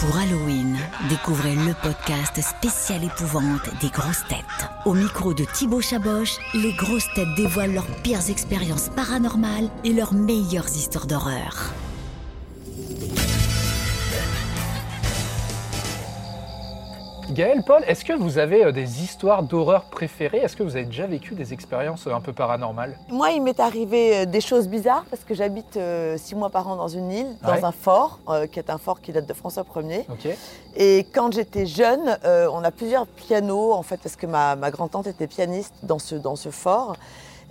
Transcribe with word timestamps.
Pour 0.00 0.18
Halloween, 0.18 0.76
découvrez 1.08 1.54
le 1.54 1.72
podcast 1.82 2.40
spécial 2.42 3.02
épouvante 3.02 3.70
des 3.80 3.88
grosses 3.88 4.26
têtes. 4.28 4.68
Au 4.84 4.92
micro 4.92 5.32
de 5.32 5.44
Thibaut 5.44 5.80
Chaboch, 5.80 6.28
les 6.52 6.74
grosses 6.74 7.08
têtes 7.14 7.34
dévoilent 7.34 7.72
leurs 7.72 7.86
pires 8.02 8.28
expériences 8.28 8.90
paranormales 8.90 9.70
et 9.84 9.94
leurs 9.94 10.12
meilleures 10.12 10.68
histoires 10.68 11.06
d'horreur. 11.06 11.72
Gaël, 17.30 17.62
Paul, 17.66 17.82
est-ce 17.88 18.04
que 18.04 18.12
vous 18.12 18.38
avez 18.38 18.64
euh, 18.66 18.72
des 18.72 19.02
histoires 19.02 19.42
d'horreur 19.42 19.84
préférées? 19.90 20.38
Est-ce 20.38 20.54
que 20.56 20.62
vous 20.62 20.76
avez 20.76 20.84
déjà 20.84 21.06
vécu 21.06 21.34
des 21.34 21.52
expériences 21.52 22.06
euh, 22.06 22.14
un 22.14 22.20
peu 22.20 22.32
paranormales? 22.32 22.96
Moi, 23.08 23.32
il 23.32 23.42
m'est 23.42 23.58
arrivé 23.58 24.18
euh, 24.18 24.24
des 24.26 24.40
choses 24.40 24.68
bizarres 24.68 25.04
parce 25.10 25.24
que 25.24 25.34
j'habite 25.34 25.76
euh, 25.76 26.16
six 26.18 26.36
mois 26.36 26.50
par 26.50 26.68
an 26.68 26.76
dans 26.76 26.86
une 26.88 27.10
île, 27.10 27.26
dans 27.42 27.52
Ouais. 27.54 27.64
un 27.64 27.72
fort, 27.72 28.20
euh, 28.28 28.46
qui 28.46 28.60
est 28.60 28.70
un 28.70 28.78
fort 28.78 29.00
qui 29.00 29.10
date 29.12 29.26
de 29.26 29.32
François 29.34 29.64
Ier. 29.76 30.06
Et 30.76 31.04
quand 31.12 31.32
j'étais 31.32 31.66
jeune, 31.66 32.16
euh, 32.24 32.48
on 32.52 32.62
a 32.62 32.70
plusieurs 32.70 33.06
pianos, 33.08 33.72
en 33.72 33.82
fait, 33.82 33.98
parce 34.00 34.14
que 34.14 34.26
ma, 34.26 34.54
ma 34.54 34.70
grand-tante 34.70 35.08
était 35.08 35.26
pianiste 35.26 35.74
dans 35.82 35.98
ce, 35.98 36.14
dans 36.14 36.36
ce 36.36 36.50
fort. 36.50 36.94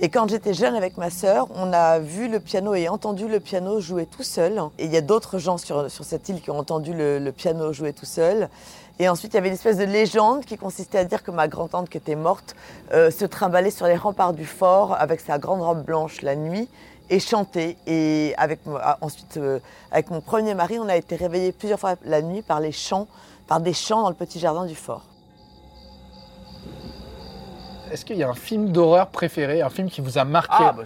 Et 0.00 0.08
quand 0.08 0.28
j'étais 0.28 0.54
jeune 0.54 0.74
avec 0.74 0.96
ma 0.96 1.08
sœur, 1.08 1.46
on 1.54 1.72
a 1.72 2.00
vu 2.00 2.26
le 2.28 2.40
piano 2.40 2.74
et 2.74 2.88
entendu 2.88 3.28
le 3.28 3.38
piano 3.38 3.80
jouer 3.80 4.06
tout 4.06 4.24
seul. 4.24 4.60
Et 4.78 4.86
il 4.86 4.90
y 4.90 4.96
a 4.96 5.00
d'autres 5.00 5.38
gens 5.38 5.56
sur, 5.56 5.88
sur 5.88 6.04
cette 6.04 6.28
île 6.28 6.40
qui 6.40 6.50
ont 6.50 6.58
entendu 6.58 6.92
le, 6.92 7.30
piano 7.30 7.72
jouer 7.72 7.92
tout 7.92 8.04
seul. 8.04 8.48
Et 8.98 9.08
ensuite, 9.08 9.34
il 9.34 9.36
y 9.36 9.38
avait 9.38 9.48
une 9.48 9.54
espèce 9.54 9.76
de 9.76 9.84
légende 9.84 10.44
qui 10.44 10.56
consistait 10.56 10.98
à 10.98 11.04
dire 11.04 11.22
que 11.22 11.30
ma 11.30 11.46
grand-tante, 11.46 11.88
qui 11.88 11.96
était 11.96 12.16
morte, 12.16 12.56
euh, 12.92 13.12
se 13.12 13.24
trimballait 13.24 13.70
sur 13.70 13.86
les 13.86 13.96
remparts 13.96 14.32
du 14.32 14.46
fort 14.46 14.96
avec 14.98 15.20
sa 15.20 15.38
grande 15.38 15.62
robe 15.62 15.84
blanche 15.84 16.22
la 16.22 16.34
nuit 16.34 16.68
et 17.08 17.20
chantait. 17.20 17.76
Et 17.86 18.34
avec, 18.36 18.60
ah, 18.80 18.98
ensuite, 19.00 19.36
euh, 19.36 19.60
avec 19.92 20.10
mon 20.10 20.20
premier 20.20 20.54
mari, 20.54 20.76
on 20.80 20.88
a 20.88 20.96
été 20.96 21.14
réveillés 21.14 21.52
plusieurs 21.52 21.78
fois 21.78 21.94
la 22.04 22.20
nuit 22.20 22.42
par 22.42 22.58
les 22.58 22.72
chants, 22.72 23.06
par 23.46 23.60
des 23.60 23.72
chants 23.72 24.02
dans 24.02 24.08
le 24.08 24.16
petit 24.16 24.40
jardin 24.40 24.66
du 24.66 24.74
fort. 24.74 25.04
Est-ce 27.94 28.04
qu'il 28.04 28.16
y 28.16 28.24
a 28.24 28.28
un 28.28 28.34
film 28.34 28.72
d'horreur 28.72 29.06
préféré, 29.06 29.62
un 29.62 29.70
film 29.70 29.88
qui 29.88 30.00
vous 30.00 30.18
a 30.18 30.24
marqué 30.24 30.56
Ah, 30.58 30.74
bah. 30.76 30.82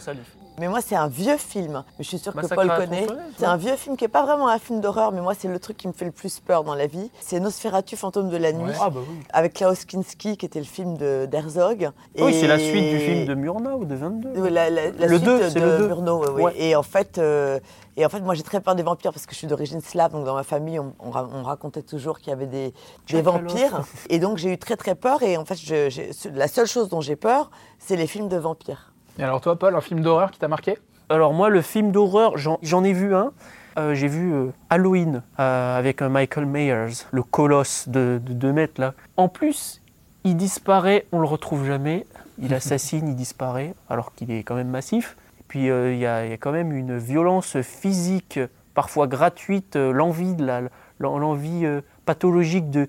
Mais 0.61 0.69
moi, 0.69 0.81
c'est 0.81 0.97
un 0.97 1.09
vieux 1.09 1.37
film. 1.37 1.84
Mais 1.98 2.05
je 2.05 2.09
suis 2.09 2.19
sûre 2.19 2.33
que 2.34 2.47
Paul 2.55 2.67
connaît. 2.87 3.06
C'est 3.39 3.45
un 3.47 3.56
vieux 3.56 3.77
film 3.77 3.97
qui 3.97 4.05
n'est 4.05 4.09
pas 4.09 4.25
vraiment 4.25 4.48
un 4.48 4.59
film 4.59 4.81
d'horreur, 4.81 5.12
mais 5.12 5.20
moi, 5.20 5.34
c'est 5.39 5.48
le 5.48 5.59
truc 5.59 5.77
qui 5.77 5.89
me 5.89 5.92
fait 5.92 6.05
le 6.05 6.11
plus 6.12 6.41
peur 6.41 6.64
dans 6.64 6.75
la 6.75 6.87
vie. 6.87 7.11
C'est 7.20 7.41
Nosferatu, 7.41 7.97
fantôme 7.97 8.28
de 8.28 8.37
la 8.37 8.53
nuit, 8.53 8.70
Ouais. 8.70 8.77
Ah, 8.81 8.91
bah 8.91 9.01
oui. 9.09 9.17
avec 9.33 9.55
Klaus 9.55 9.84
Kinski, 9.84 10.36
qui 10.36 10.47
était 10.47 10.59
le 10.59 10.64
film 10.64 10.97
d'Herzog. 10.97 11.91
Oui, 12.19 12.34
c'est 12.39 12.47
la 12.47 12.59
suite 12.59 12.91
du 12.91 12.98
film 12.98 13.25
de 13.27 13.34
Murnau 13.34 13.79
ou 13.79 13.84
de 13.84 13.95
22. 13.95 14.31
Oui, 14.36 14.51
La, 14.51 14.69
la- 14.70 14.91
la 14.91 15.06
Le 15.06 15.14
suite 15.17 15.25
deux, 15.25 15.39
de 15.45 15.48
c'est 15.48 15.61
le 15.61 15.79
deux. 15.79 15.86
Murnau, 15.89 16.25
oui. 16.34 16.42
Ouais. 16.42 16.53
Et 16.56 16.75
en 16.77 16.83
fait, 16.83 17.19
euh, 17.19 17.59
et 17.97 18.05
en 18.05 18.09
fait, 18.09 18.20
moi, 18.20 18.34
j'ai 18.34 18.42
très 18.42 18.61
peur 18.61 18.75
des 18.75 18.83
vampires 18.83 19.12
parce 19.12 19.27
que 19.27 19.33
je 19.33 19.39
suis 19.39 19.47
d'origine 19.47 19.81
slave. 19.81 20.12
Donc, 20.12 20.25
dans 20.25 20.34
ma 20.34 20.42
famille, 20.45 20.79
on, 20.79 20.92
on 21.01 21.11
ra- 21.11 21.29
on 21.33 21.42
racontait 21.42 21.83
toujours 21.83 22.19
qu'il 22.19 22.29
y 22.31 22.33
avait 22.33 22.47
des, 22.47 22.73
des 23.09 23.23
vampires. 23.23 23.83
Et 24.09 24.19
donc, 24.19 24.39
j'ai 24.39 24.53
eu 24.53 24.59
très, 24.59 24.77
très 24.77 24.95
peur. 24.95 25.23
Et 25.23 25.36
en 25.36 25.45
fait, 25.45 25.56
je- 25.56 26.29
la 26.31 26.48
seule 26.48 26.67
chose 26.67 26.89
dont 26.89 27.01
j'ai 27.01 27.17
peur, 27.17 27.51
c'est 27.79 27.97
les 27.97 28.06
films 28.06 28.29
de 28.29 28.36
vampires. 28.36 28.92
Et 29.19 29.22
alors 29.22 29.41
toi, 29.41 29.58
Paul, 29.58 29.74
un 29.74 29.80
film 29.80 30.00
d'horreur 30.00 30.30
qui 30.30 30.38
t'a 30.38 30.48
marqué? 30.48 30.78
Alors 31.08 31.33
moi, 31.33 31.48
le 31.48 31.62
film 31.62 31.91
d'horreur, 31.91 32.34
j'en 32.36 32.84
ai 32.84 32.92
vu 32.92 33.14
un. 33.14 33.33
Euh, 33.78 33.94
J'ai 33.94 34.08
vu 34.08 34.33
euh, 34.33 34.47
Halloween 34.70 35.22
euh, 35.38 35.78
avec 35.78 36.02
Michael 36.02 36.47
Myers, 36.47 37.05
le 37.12 37.22
colosse 37.22 37.89
de 37.89 38.20
2 38.24 38.52
mètres 38.52 38.80
là. 38.80 38.94
En 39.16 39.28
plus, 39.28 39.80
il 40.24 40.36
disparaît, 40.36 41.06
on 41.12 41.20
le 41.20 41.27
retrouve 41.27 41.64
jamais. 41.66 42.06
Il 42.41 42.55
assassine, 42.55 43.08
il 43.08 43.14
disparaît, 43.14 43.74
alors 43.89 44.14
qu'il 44.14 44.30
est 44.30 44.42
quand 44.42 44.56
même 44.56 44.69
massif. 44.70 45.16
Et 45.41 45.44
puis 45.48 45.61
il 45.61 45.96
y, 45.98 46.06
a 46.06 46.24
il 46.24 46.30
y 46.30 46.33
a 46.33 46.36
quand 46.36 46.52
même 46.52 46.72
une 46.72 46.98
violence 46.98 47.61
physique, 47.62 48.41
parfois 48.74 49.06
gratuite, 49.06 49.77
l'envie 49.77 50.34
de 50.34 50.44
la, 50.44 50.62
l'en- 50.98 51.19
l'envie 51.19 51.64
pathologique 52.05 52.70
de- 52.70 52.86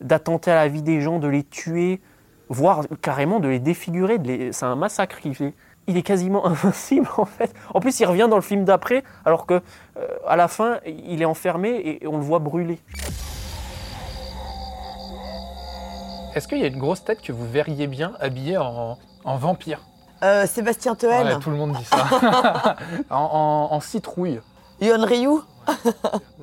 d'attenter 0.00 0.50
à 0.50 0.56
la 0.56 0.68
vie 0.68 0.82
des 0.82 1.00
gens, 1.00 1.18
de 1.18 1.28
les 1.28 1.44
tuer, 1.44 2.00
voire 2.52 2.82
carrément 3.00 3.40
de 3.40 3.48
les 3.48 3.58
défigurer. 3.58 4.18
les- 4.18 4.52
C'est 4.52 4.66
un 4.66 4.76
massacre 4.76 5.18
qu'il 5.20 5.34
fait 5.34 5.54
il 5.88 5.96
est 5.96 6.02
quasiment 6.02 6.46
invincible 6.52 7.08
en 7.16 7.24
fait. 7.24 7.52
En 7.74 7.80
plus, 7.80 7.98
il 7.98 8.04
revient 8.06 8.28
dans 8.30 8.36
le 8.36 8.42
film 8.42 8.64
d'après, 8.64 9.02
alors 9.24 9.46
que 9.46 9.54
euh, 9.54 10.06
à 10.28 10.36
la 10.36 10.46
fin, 10.46 10.78
il 10.86 11.20
est 11.20 11.24
enfermé 11.24 11.70
et 12.00 12.06
on 12.06 12.18
le 12.18 12.22
voit 12.22 12.38
brûler. 12.38 12.78
Est-ce 16.34 16.48
qu'il 16.48 16.58
y 16.58 16.64
a 16.64 16.68
une 16.68 16.78
grosse 16.78 17.04
tête 17.04 17.20
que 17.20 17.32
vous 17.32 17.46
verriez 17.46 17.86
bien 17.86 18.12
habillée 18.20 18.56
en, 18.56 18.96
en 19.24 19.36
vampire? 19.36 19.80
Euh, 20.22 20.46
Sébastien 20.46 20.96
Ouais, 21.02 21.38
Tout 21.40 21.50
le 21.50 21.56
monde 21.56 21.72
dit 21.72 21.84
ça. 21.84 22.06
en, 23.10 23.16
en- 23.70 23.74
en 23.74 23.80
citrouille. 23.80 24.40
Yoon 24.80 25.04
Ryu, 25.04 25.28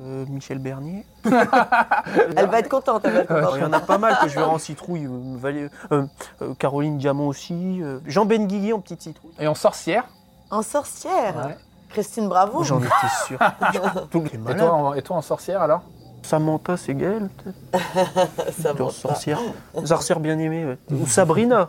Euh, 0.02 0.24
Michel 0.28 0.58
Bernier. 0.58 1.04
elle 1.24 2.46
va 2.48 2.58
être 2.60 2.68
contente. 2.68 3.02
Elle 3.04 3.12
va 3.12 3.18
être 3.20 3.28
contente. 3.28 3.54
Il 3.56 3.60
y 3.62 3.64
en 3.64 3.72
a 3.72 3.80
pas 3.80 3.98
mal 3.98 4.18
que 4.20 4.28
je 4.28 4.34
verrai 4.34 4.50
en 4.50 4.58
citrouille. 4.58 5.06
euh, 5.06 5.68
euh, 5.92 6.54
Caroline 6.58 6.98
Diamant 6.98 7.26
aussi. 7.28 7.80
euh, 7.82 8.00
Jean 8.06 8.24
Benguigui 8.24 8.72
en 8.72 8.80
petite 8.80 9.02
citrouille. 9.02 9.32
Et 9.38 9.46
en 9.46 9.54
sorcière. 9.54 10.04
En 10.50 10.62
sorcière, 10.62 11.34
Ouais. 11.46 11.56
Christine 11.90 12.28
Bravo. 12.28 12.62
J'en 12.64 12.80
étais 12.80 12.90
sûr. 13.26 13.38
Et 14.50 14.56
toi, 14.56 14.72
en, 14.72 14.94
et 14.94 15.02
toi 15.02 15.16
en 15.16 15.22
sorcière 15.22 15.60
alors 15.62 15.82
Samantha, 16.22 16.76
c'est 16.76 16.94
Gaël, 16.94 17.28
peut-être 17.44 18.90
sorcière. 18.92 19.38
Sorcière 19.84 20.20
bien 20.20 20.38
aimée. 20.38 20.66
ouais. 20.66 20.78
Ou 20.92 21.06
Sabrina. 21.06 21.68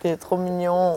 T'es 0.00 0.16
trop 0.16 0.36
mignon. 0.36 0.96